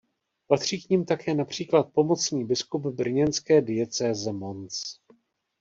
[0.47, 4.99] Patří k nim také například pomocný biskup brněnské diecéze Mons.